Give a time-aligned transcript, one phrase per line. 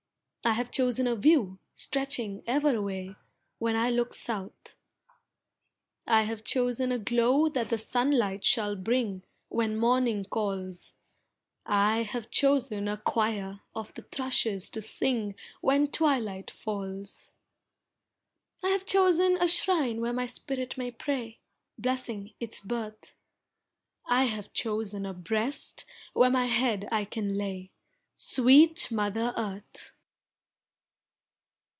[0.43, 3.15] I have chosen a view, stretching ever away,
[3.59, 4.75] When I look south.
[6.07, 10.95] I have chosen a glow that the sunlight shall bring When morning calls.
[11.67, 17.33] I have chosen a choir of the thrushes to sing When twilight falls.
[18.63, 21.37] I have chosen a shrine where my spirit may pray,
[21.77, 23.15] Blessing its birth.
[24.07, 27.69] I have chosen a breast where my head I can lay,
[28.15, 29.93] Sweet Mother Earth!